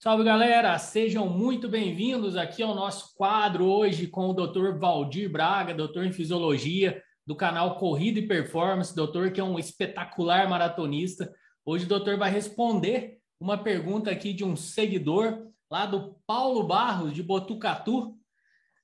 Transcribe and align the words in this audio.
Salve 0.00 0.22
galera, 0.22 0.78
sejam 0.78 1.28
muito 1.28 1.68
bem-vindos 1.68 2.36
aqui 2.36 2.62
ao 2.62 2.72
nosso 2.72 3.16
quadro 3.16 3.64
hoje 3.64 4.06
com 4.06 4.28
o 4.28 4.32
Dr. 4.32 4.78
Valdir 4.78 5.28
Braga, 5.28 5.74
doutor 5.74 6.04
em 6.04 6.12
fisiologia 6.12 7.02
do 7.26 7.34
canal 7.34 7.76
Corrida 7.78 8.20
e 8.20 8.28
Performance, 8.28 8.94
doutor 8.94 9.32
que 9.32 9.40
é 9.40 9.44
um 9.44 9.58
espetacular 9.58 10.48
maratonista. 10.48 11.34
Hoje 11.66 11.84
o 11.84 11.88
doutor 11.88 12.16
vai 12.16 12.30
responder 12.30 13.18
uma 13.40 13.58
pergunta 13.58 14.08
aqui 14.08 14.32
de 14.32 14.44
um 14.44 14.54
seguidor 14.54 15.48
lá 15.68 15.84
do 15.84 16.14
Paulo 16.24 16.62
Barros 16.62 17.12
de 17.12 17.24
Botucatu. 17.24 18.16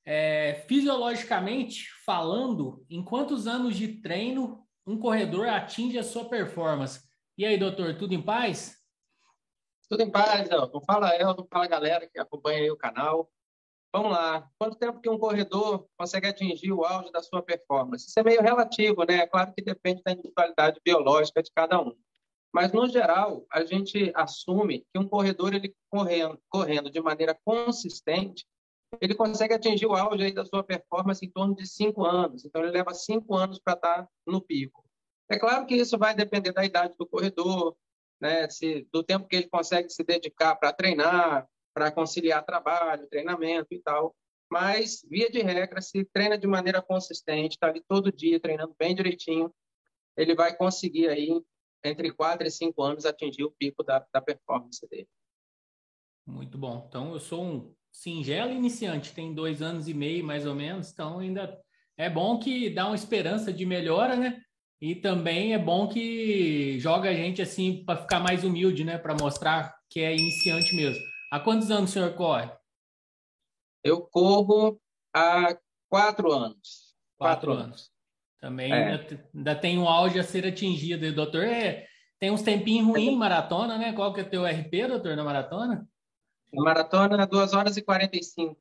É, 0.04 0.64
fisiologicamente 0.66 1.90
falando, 2.04 2.84
em 2.90 3.04
quantos 3.04 3.46
anos 3.46 3.76
de 3.76 4.02
treino 4.02 4.66
um 4.84 4.98
corredor 4.98 5.46
atinge 5.46 5.96
a 5.96 6.02
sua 6.02 6.24
performance? 6.28 7.02
E 7.38 7.46
aí, 7.46 7.56
doutor, 7.56 7.96
tudo 7.96 8.14
em 8.14 8.20
paz? 8.20 8.83
Tudo 9.94 10.02
em 10.02 10.10
paz, 10.10 10.50
Elton. 10.50 10.80
Fala, 10.80 11.14
Elton. 11.16 11.46
Fala, 11.48 11.68
galera 11.68 12.08
que 12.08 12.18
acompanha 12.18 12.72
o 12.72 12.76
canal. 12.76 13.30
Vamos 13.94 14.10
lá. 14.10 14.50
Quanto 14.58 14.76
tempo 14.76 15.00
que 15.00 15.08
um 15.08 15.16
corredor 15.16 15.86
consegue 15.96 16.26
atingir 16.26 16.72
o 16.72 16.84
auge 16.84 17.12
da 17.12 17.22
sua 17.22 17.40
performance? 17.40 18.08
Isso 18.08 18.18
é 18.18 18.24
meio 18.24 18.42
relativo, 18.42 19.04
né? 19.04 19.18
É 19.18 19.26
claro 19.28 19.54
que 19.54 19.62
depende 19.62 20.02
da 20.02 20.10
individualidade 20.10 20.80
biológica 20.84 21.40
de 21.40 21.52
cada 21.54 21.80
um. 21.80 21.94
Mas, 22.52 22.72
no 22.72 22.88
geral, 22.88 23.46
a 23.52 23.64
gente 23.64 24.10
assume 24.16 24.84
que 24.92 24.98
um 24.98 25.06
corredor, 25.06 25.54
ele 25.54 25.72
correndo, 25.88 26.40
correndo 26.48 26.90
de 26.90 27.00
maneira 27.00 27.38
consistente, 27.44 28.44
ele 29.00 29.14
consegue 29.14 29.54
atingir 29.54 29.86
o 29.86 29.94
auge 29.94 30.32
da 30.32 30.44
sua 30.44 30.64
performance 30.64 31.24
em 31.24 31.30
torno 31.30 31.54
de 31.54 31.68
cinco 31.68 32.04
anos. 32.04 32.44
Então, 32.44 32.64
ele 32.64 32.72
leva 32.72 32.92
cinco 32.92 33.36
anos 33.36 33.60
para 33.60 33.74
estar 33.74 34.08
no 34.26 34.40
pico. 34.40 34.84
É 35.30 35.38
claro 35.38 35.64
que 35.66 35.76
isso 35.76 35.96
vai 35.96 36.16
depender 36.16 36.50
da 36.50 36.64
idade 36.64 36.94
do 36.98 37.06
corredor, 37.06 37.76
né, 38.20 38.48
se, 38.48 38.86
do 38.92 39.02
tempo 39.02 39.26
que 39.26 39.36
ele 39.36 39.48
consegue 39.48 39.90
se 39.90 40.02
dedicar 40.02 40.56
para 40.56 40.72
treinar, 40.72 41.46
para 41.74 41.90
conciliar 41.90 42.44
trabalho, 42.44 43.08
treinamento 43.08 43.68
e 43.72 43.80
tal. 43.80 44.14
Mas, 44.50 45.04
via 45.08 45.30
de 45.30 45.42
regra, 45.42 45.80
se 45.80 46.04
treina 46.04 46.38
de 46.38 46.46
maneira 46.46 46.80
consistente, 46.80 47.56
está 47.56 47.68
ali 47.68 47.82
todo 47.88 48.12
dia 48.12 48.38
treinando 48.38 48.74
bem 48.78 48.94
direitinho, 48.94 49.52
ele 50.16 50.34
vai 50.34 50.56
conseguir 50.56 51.08
aí, 51.08 51.40
entre 51.84 52.12
quatro 52.12 52.46
e 52.46 52.50
cinco 52.50 52.82
anos, 52.82 53.04
atingir 53.04 53.44
o 53.44 53.50
pico 53.50 53.82
da, 53.82 54.06
da 54.12 54.20
performance 54.20 54.86
dele. 54.88 55.08
Muito 56.26 56.56
bom. 56.56 56.86
Então, 56.88 57.12
eu 57.12 57.20
sou 57.20 57.44
um 57.44 57.74
singelo 57.90 58.52
iniciante, 58.52 59.14
tem 59.14 59.34
dois 59.34 59.60
anos 59.60 59.88
e 59.88 59.94
meio, 59.94 60.24
mais 60.24 60.46
ou 60.46 60.54
menos, 60.54 60.90
então 60.90 61.18
ainda 61.18 61.60
é 61.96 62.10
bom 62.10 62.38
que 62.38 62.70
dá 62.70 62.86
uma 62.86 62.96
esperança 62.96 63.52
de 63.52 63.64
melhora, 63.64 64.16
né? 64.16 64.42
E 64.84 64.94
também 64.94 65.54
é 65.54 65.58
bom 65.58 65.88
que 65.88 66.78
joga 66.78 67.08
a 67.08 67.14
gente 67.14 67.40
assim 67.40 67.82
para 67.86 68.02
ficar 68.02 68.20
mais 68.20 68.44
humilde, 68.44 68.84
né? 68.84 68.98
Para 68.98 69.16
mostrar 69.18 69.74
que 69.88 70.00
é 70.00 70.12
iniciante 70.12 70.76
mesmo. 70.76 71.02
Há 71.32 71.40
quantos 71.40 71.70
anos 71.70 71.88
o 71.88 71.92
senhor 71.94 72.12
corre? 72.12 72.50
Eu 73.82 74.02
corro 74.02 74.78
há 75.10 75.56
quatro 75.88 76.30
anos. 76.30 76.94
Quatro, 77.16 77.46
quatro 77.48 77.52
anos. 77.52 77.90
Também 78.38 78.70
é. 78.70 79.00
ainda, 79.32 79.56
tem 79.56 79.78
um 79.78 79.88
auge 79.88 80.18
a 80.18 80.22
ser 80.22 80.46
atingido. 80.46 81.10
doutor, 81.14 81.44
é, 81.44 81.86
tem 82.20 82.30
uns 82.30 82.42
tempinhos 82.42 82.86
ruins 82.86 83.08
em 83.08 83.16
maratona, 83.16 83.78
né? 83.78 83.94
Qual 83.94 84.12
que 84.12 84.20
é 84.20 84.24
o 84.24 84.28
teu 84.28 84.44
RP, 84.44 84.86
doutor, 84.86 85.16
na 85.16 85.24
maratona? 85.24 85.88
Na 86.52 86.62
maratona, 86.62 87.26
2 87.26 87.54
horas 87.54 87.78
e 87.78 87.82
45. 87.82 88.54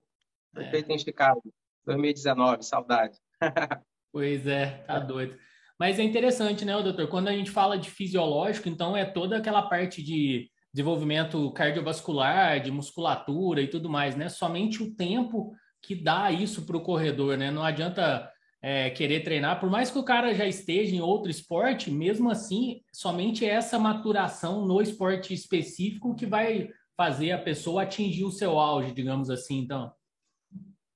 Foi 0.54 0.64
é. 0.64 0.86
em 0.88 1.00
Chicago, 1.00 1.44
2019. 1.86 2.64
Saudade. 2.64 3.20
pois 4.10 4.48
é, 4.48 4.86
tá 4.88 5.00
doido. 5.00 5.38
Mas 5.80 6.00
é 6.00 6.04
interessante, 6.04 6.64
né, 6.64 6.74
doutor? 6.82 7.08
Quando 7.08 7.28
a 7.28 7.34
gente 7.34 7.52
fala 7.52 7.78
de 7.78 7.90
fisiológico, 7.90 8.70
então 8.70 8.96
é 8.96 9.06
toda 9.06 9.38
aquela 9.38 9.64
parte 9.64 10.02
de 10.02 10.50
desenvolvimento 10.74 11.52
cardiovascular, 11.52 12.60
de 12.60 12.72
musculatura 12.72 13.62
e 13.62 13.68
tudo 13.68 13.90
mais, 13.90 14.16
né? 14.16 14.30
Somente 14.30 14.81
o 14.81 14.96
tempo 14.96 15.53
que 15.81 15.96
dá 15.96 16.31
isso 16.31 16.66
para 16.66 16.78
o 16.78 16.81
corredor, 16.81 17.38
né? 17.38 17.52
Não 17.52 17.64
adianta 17.64 18.30
é, 18.62 18.90
querer 18.90 19.24
treinar, 19.24 19.59
por 19.59 19.70
mais 19.70 19.92
que 19.92 20.00
o 20.00 20.06
cara 20.06 20.34
já 20.34 20.47
esteja 20.47 20.96
em 20.96 21.02
outro 21.02 21.30
esporte, 21.30 21.92
mesmo 21.92 22.31
assim, 22.31 22.81
somente 22.94 23.46
essa 23.46 23.78
maturação 23.78 24.66
no 24.66 24.81
esporte 24.81 25.34
específico 25.34 26.16
que 26.16 26.26
vai 26.26 26.70
fazer 26.96 27.31
a 27.31 27.38
pessoa 27.38 27.84
atingir 27.84 28.24
o 28.24 28.31
seu 28.31 28.58
auge, 28.58 28.94
digamos 28.94 29.30
assim, 29.30 29.59
então. 29.59 29.92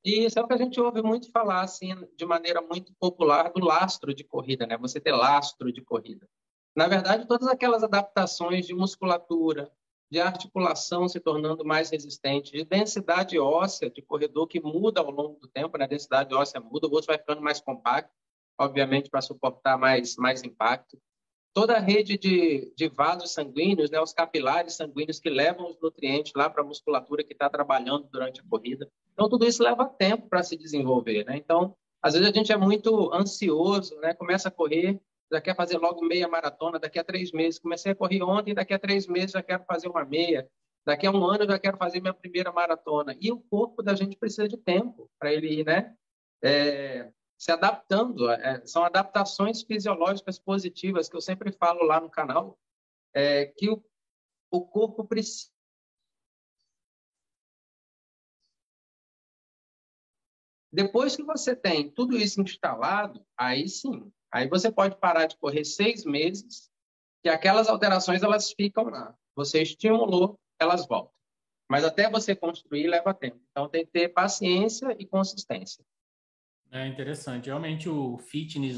E 0.03 0.25
isso 0.25 0.39
é 0.39 0.41
o 0.41 0.47
que 0.47 0.53
a 0.53 0.57
gente 0.57 0.79
ouve 0.79 1.01
muito 1.01 1.31
falar, 1.31 1.61
assim, 1.61 1.93
de 2.15 2.25
maneira 2.25 2.61
muito 2.61 2.93
popular, 2.99 3.51
do 3.51 3.63
lastro 3.63 4.13
de 4.13 4.23
corrida, 4.23 4.65
né? 4.65 4.77
Você 4.77 4.99
ter 4.99 5.11
lastro 5.11 5.71
de 5.71 5.81
corrida. 5.81 6.27
Na 6.75 6.87
verdade, 6.87 7.27
todas 7.27 7.47
aquelas 7.47 7.83
adaptações 7.83 8.65
de 8.65 8.73
musculatura, 8.73 9.71
de 10.09 10.19
articulação 10.21 11.09
se 11.09 11.19
tornando 11.19 11.65
mais 11.65 11.89
resistente, 11.89 12.51
de 12.51 12.63
densidade 12.63 13.37
óssea 13.37 13.89
de 13.89 14.01
corredor 14.01 14.47
que 14.47 14.61
muda 14.61 15.01
ao 15.01 15.11
longo 15.11 15.39
do 15.39 15.47
tempo, 15.47 15.77
né? 15.77 15.85
A 15.85 15.87
densidade 15.87 16.33
óssea 16.33 16.61
muda, 16.61 16.87
o 16.87 16.93
osso 16.93 17.07
vai 17.07 17.17
ficando 17.17 17.41
mais 17.41 17.59
compacto, 17.59 18.13
obviamente 18.57 19.09
para 19.09 19.21
suportar 19.21 19.77
mais, 19.77 20.15
mais 20.15 20.43
impacto 20.43 20.97
toda 21.57 21.75
a 21.75 21.79
rede 21.79 22.19
de, 22.19 22.71
de 22.75 22.87
vasos 22.87 23.31
sanguíneos, 23.31 23.89
né, 23.89 23.99
os 23.99 24.13
capilares 24.13 24.75
sanguíneos 24.75 25.19
que 25.19 25.27
levam 25.27 25.67
os 25.67 25.79
nutrientes 25.81 26.31
lá 26.35 26.47
para 26.47 26.61
a 26.61 26.63
musculatura 26.63 27.23
que 27.23 27.33
está 27.33 27.49
trabalhando 27.49 28.07
durante 28.11 28.39
a 28.39 28.43
corrida. 28.47 28.87
Então, 29.11 29.27
tudo 29.27 29.43
isso 29.43 29.63
leva 29.63 29.83
tempo 29.83 30.29
para 30.29 30.43
se 30.43 30.55
desenvolver. 30.55 31.25
Né? 31.25 31.35
Então, 31.35 31.75
às 31.99 32.13
vezes 32.13 32.29
a 32.29 32.31
gente 32.31 32.51
é 32.51 32.57
muito 32.57 33.11
ansioso, 33.11 33.99
né? 34.01 34.13
começa 34.13 34.49
a 34.49 34.51
correr, 34.51 35.01
já 35.31 35.41
quer 35.41 35.55
fazer 35.55 35.79
logo 35.79 36.05
meia 36.05 36.27
maratona 36.27 36.77
daqui 36.77 36.99
a 36.99 37.03
três 37.03 37.31
meses. 37.31 37.59
Comecei 37.59 37.91
a 37.91 37.95
correr 37.95 38.21
ontem, 38.21 38.53
daqui 38.53 38.75
a 38.75 38.79
três 38.79 39.07
meses 39.07 39.31
já 39.31 39.41
quero 39.41 39.63
fazer 39.63 39.87
uma 39.87 40.05
meia. 40.05 40.47
Daqui 40.85 41.07
a 41.07 41.11
um 41.11 41.25
ano 41.25 41.45
eu 41.45 41.49
já 41.49 41.57
quero 41.57 41.77
fazer 41.77 41.99
minha 41.99 42.13
primeira 42.13 42.51
maratona. 42.51 43.17
E 43.19 43.31
o 43.31 43.39
corpo 43.49 43.81
da 43.81 43.95
gente 43.95 44.15
precisa 44.15 44.47
de 44.47 44.57
tempo 44.57 45.09
para 45.17 45.33
ele 45.33 45.61
ir, 45.61 45.65
né? 45.65 45.91
É, 46.43 47.09
se 47.37 47.51
adaptando. 47.51 48.29
É, 48.31 48.65
são 48.65 48.83
adaptações 48.83 49.61
fisiológicas 49.61 50.39
positivas 50.39 51.07
que 51.07 51.15
eu 51.15 51.21
sempre 51.21 51.51
falo 51.51 51.83
lá 51.83 51.99
no 51.99 52.09
canal, 52.09 52.57
é, 53.13 53.45
que 53.45 53.69
o, 53.69 53.83
o 54.49 54.65
corpo 54.65 55.05
precisa. 55.05 55.51
Depois 60.71 61.15
que 61.15 61.23
você 61.23 61.55
tem 61.55 61.89
tudo 61.89 62.17
isso 62.17 62.41
instalado, 62.41 63.25
aí 63.37 63.67
sim, 63.67 64.11
aí 64.31 64.47
você 64.47 64.71
pode 64.71 64.97
parar 64.97 65.25
de 65.25 65.37
correr 65.37 65.63
seis 65.63 66.03
meses, 66.03 66.69
que 67.23 67.29
aquelas 67.29 67.69
alterações 67.69 68.21
elas 68.21 68.51
ficam 68.51 68.83
lá. 68.85 69.15
Você 69.35 69.61
estimulou, 69.61 70.39
elas 70.59 70.85
voltam. 70.85 71.13
Mas 71.69 71.83
até 71.83 72.09
você 72.09 72.35
construir 72.35 72.87
leva 72.87 73.13
tempo. 73.13 73.41
Então 73.51 73.69
tem 73.69 73.85
que 73.85 73.91
ter 73.91 74.09
paciência 74.09 74.95
e 74.99 75.05
consistência. 75.05 75.83
É 76.71 76.85
interessante. 76.85 77.47
Realmente 77.47 77.87
o 77.87 78.17
fitness, 78.17 78.77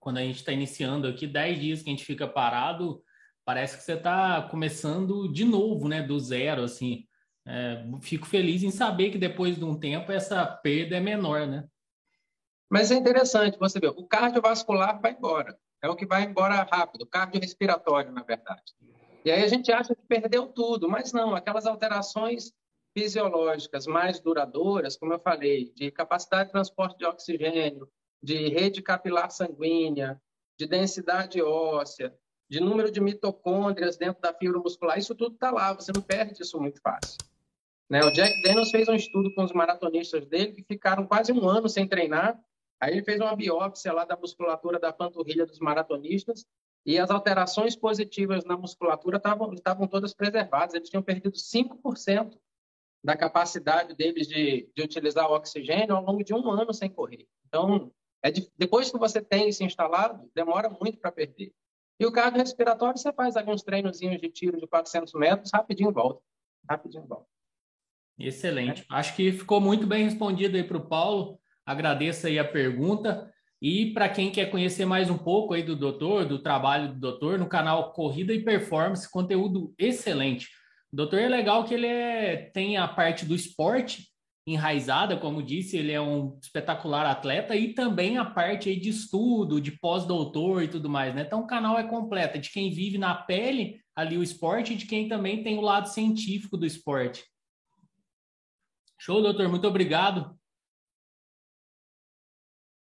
quando 0.00 0.18
a 0.18 0.22
gente 0.22 0.36
está 0.36 0.52
iniciando 0.52 1.06
aqui, 1.06 1.26
10 1.26 1.60
dias 1.60 1.82
que 1.82 1.88
a 1.88 1.92
gente 1.92 2.04
fica 2.04 2.26
parado, 2.26 3.02
parece 3.44 3.76
que 3.76 3.82
você 3.82 3.94
está 3.94 4.42
começando 4.42 5.32
de 5.32 5.44
novo, 5.44 5.88
né? 5.88 6.02
Do 6.02 6.18
zero, 6.18 6.62
assim. 6.62 7.06
É, 7.46 7.82
fico 8.02 8.26
feliz 8.26 8.62
em 8.62 8.70
saber 8.70 9.10
que 9.10 9.18
depois 9.18 9.56
de 9.56 9.64
um 9.64 9.78
tempo 9.78 10.12
essa 10.12 10.44
perda 10.44 10.96
é 10.96 11.00
menor, 11.00 11.46
né? 11.46 11.64
Mas 12.70 12.90
é 12.90 12.96
interessante 12.96 13.58
você 13.58 13.80
ver, 13.80 13.88
o 13.88 14.06
cardiovascular 14.06 15.00
vai 15.00 15.12
embora. 15.12 15.56
É 15.82 15.88
o 15.88 15.96
que 15.96 16.04
vai 16.04 16.24
embora 16.24 16.66
rápido, 16.70 17.02
o 17.02 17.06
cardiorrespiratório, 17.06 18.12
na 18.12 18.22
verdade. 18.22 18.74
E 19.24 19.30
aí 19.30 19.42
a 19.42 19.48
gente 19.48 19.72
acha 19.72 19.94
que 19.94 20.02
perdeu 20.06 20.46
tudo, 20.48 20.88
mas 20.88 21.12
não, 21.12 21.34
aquelas 21.34 21.66
alterações 21.66 22.52
fisiológicas 22.98 23.86
mais 23.86 24.18
duradouras, 24.18 24.96
como 24.96 25.12
eu 25.12 25.20
falei, 25.20 25.72
de 25.76 25.88
capacidade 25.92 26.46
de 26.46 26.52
transporte 26.52 26.98
de 26.98 27.06
oxigênio, 27.06 27.88
de 28.20 28.48
rede 28.48 28.82
capilar 28.82 29.30
sanguínea, 29.30 30.20
de 30.58 30.66
densidade 30.66 31.40
óssea, 31.40 32.12
de 32.50 32.58
número 32.58 32.90
de 32.90 33.00
mitocôndrias 33.00 33.96
dentro 33.96 34.20
da 34.20 34.34
fibra 34.34 34.58
muscular, 34.58 34.98
isso 34.98 35.14
tudo 35.14 35.34
está 35.34 35.52
lá, 35.52 35.72
você 35.72 35.92
não 35.94 36.02
perde 36.02 36.42
isso 36.42 36.58
muito 36.60 36.80
fácil. 36.80 37.18
Né? 37.88 38.00
O 38.00 38.10
Jack 38.10 38.42
Daniels 38.42 38.70
fez 38.70 38.88
um 38.88 38.94
estudo 38.94 39.32
com 39.34 39.44
os 39.44 39.52
maratonistas 39.52 40.26
dele 40.26 40.52
que 40.52 40.64
ficaram 40.64 41.06
quase 41.06 41.32
um 41.32 41.48
ano 41.48 41.68
sem 41.68 41.86
treinar, 41.86 42.36
aí 42.80 42.94
ele 42.94 43.04
fez 43.04 43.20
uma 43.20 43.36
biópsia 43.36 43.92
lá 43.92 44.04
da 44.04 44.16
musculatura 44.16 44.80
da 44.80 44.92
panturrilha 44.92 45.46
dos 45.46 45.60
maratonistas 45.60 46.44
e 46.84 46.98
as 46.98 47.10
alterações 47.10 47.76
positivas 47.76 48.44
na 48.44 48.56
musculatura 48.56 49.18
estavam 49.18 49.86
todas 49.86 50.12
preservadas, 50.12 50.74
eles 50.74 50.90
tinham 50.90 51.02
perdido 51.02 51.36
5% 51.36 52.36
da 53.02 53.16
capacidade 53.16 53.94
deles 53.94 54.26
de, 54.26 54.68
de 54.74 54.82
utilizar 54.82 55.30
o 55.30 55.34
oxigênio 55.34 55.94
ao 55.94 56.04
longo 56.04 56.24
de 56.24 56.34
um 56.34 56.50
ano 56.50 56.72
sem 56.74 56.90
correr. 56.90 57.26
Então, 57.46 57.92
é 58.22 58.30
de, 58.30 58.50
depois 58.56 58.90
que 58.90 58.98
você 58.98 59.20
tem 59.20 59.48
isso 59.48 59.62
instalado, 59.62 60.30
demora 60.34 60.68
muito 60.68 60.98
para 60.98 61.12
perder. 61.12 61.52
E 62.00 62.06
o 62.06 62.12
cardio 62.12 62.40
respiratório, 62.40 62.98
você 62.98 63.12
faz 63.12 63.36
alguns 63.36 63.62
treinozinhos 63.62 64.20
de 64.20 64.28
tiro 64.28 64.60
de 64.60 64.66
400 64.66 65.12
metros, 65.14 65.50
rapidinho 65.52 65.92
volta. 65.92 66.20
Rapidinho 66.68 67.06
volta. 67.06 67.26
Excelente. 68.18 68.82
É. 68.82 68.84
Acho 68.90 69.14
que 69.14 69.32
ficou 69.32 69.60
muito 69.60 69.86
bem 69.86 70.04
respondido 70.04 70.56
aí 70.56 70.64
para 70.64 70.76
o 70.76 70.88
Paulo. 70.88 71.38
Agradeço 71.64 72.26
aí 72.26 72.38
a 72.38 72.44
pergunta. 72.44 73.32
E 73.60 73.92
para 73.92 74.08
quem 74.08 74.30
quer 74.30 74.50
conhecer 74.50 74.84
mais 74.84 75.10
um 75.10 75.18
pouco 75.18 75.54
aí 75.54 75.62
do 75.62 75.74
doutor, 75.74 76.24
do 76.24 76.40
trabalho 76.40 76.88
do 76.92 77.00
doutor, 77.00 77.38
no 77.38 77.48
canal 77.48 77.92
Corrida 77.92 78.32
e 78.32 78.44
Performance, 78.44 79.10
conteúdo 79.10 79.74
excelente. 79.76 80.48
O 80.92 80.96
doutor 80.96 81.20
é 81.20 81.28
legal 81.28 81.64
que 81.64 81.74
ele 81.74 81.86
é, 81.86 82.50
tem 82.50 82.76
a 82.76 82.88
parte 82.88 83.26
do 83.26 83.34
esporte 83.34 84.08
enraizada, 84.46 85.18
como 85.18 85.42
disse, 85.42 85.76
ele 85.76 85.92
é 85.92 86.00
um 86.00 86.38
espetacular 86.40 87.04
atleta 87.04 87.54
e 87.54 87.74
também 87.74 88.16
a 88.16 88.24
parte 88.24 88.70
aí 88.70 88.80
de 88.80 88.88
estudo, 88.88 89.60
de 89.60 89.72
pós-doutor 89.72 90.62
e 90.62 90.68
tudo 90.68 90.88
mais, 90.88 91.14
né? 91.14 91.22
Então 91.22 91.40
o 91.40 91.46
canal 91.46 91.78
é 91.78 91.86
completo, 91.86 92.38
é 92.38 92.40
de 92.40 92.50
quem 92.50 92.70
vive 92.70 92.96
na 92.96 93.14
pele 93.14 93.82
ali 93.94 94.16
o 94.16 94.22
esporte 94.22 94.72
e 94.72 94.76
de 94.76 94.86
quem 94.86 95.08
também 95.08 95.42
tem 95.42 95.58
o 95.58 95.62
lado 95.62 95.88
científico 95.88 96.56
do 96.56 96.64
esporte. 96.64 97.24
Show, 98.98 99.20
doutor, 99.20 99.48
muito 99.48 99.66
obrigado. 99.68 100.38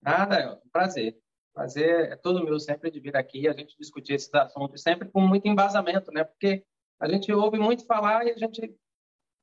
Nada, 0.02 0.36
é 0.36 0.58
prazer. 0.72 1.16
Prazer 1.54 2.12
é 2.12 2.16
todo 2.16 2.44
meu 2.44 2.58
sempre 2.58 2.90
de 2.90 2.98
vir 2.98 3.16
aqui 3.16 3.46
a 3.46 3.52
gente 3.52 3.76
discutir 3.78 4.14
esses 4.14 4.34
assuntos, 4.34 4.82
sempre 4.82 5.08
com 5.08 5.20
muito 5.20 5.46
embasamento, 5.46 6.10
né? 6.10 6.24
Porque 6.24 6.64
a 7.02 7.08
gente 7.08 7.32
ouve 7.32 7.58
muito 7.58 7.84
falar 7.84 8.24
e 8.24 8.30
a 8.30 8.36
gente 8.38 8.72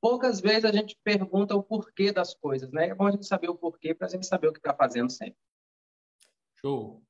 poucas 0.00 0.40
vezes 0.40 0.64
a 0.64 0.72
gente 0.72 0.98
pergunta 1.04 1.54
o 1.54 1.62
porquê 1.62 2.10
das 2.10 2.34
coisas, 2.34 2.72
né? 2.72 2.88
É 2.88 2.94
bom 2.94 3.06
a 3.06 3.10
gente 3.10 3.26
saber 3.26 3.50
o 3.50 3.54
porquê 3.54 3.94
para 3.94 4.06
a 4.06 4.10
gente 4.10 4.26
saber 4.26 4.48
o 4.48 4.52
que 4.52 4.58
está 4.58 4.74
fazendo 4.74 5.10
sempre. 5.10 5.36
Show. 6.58 7.02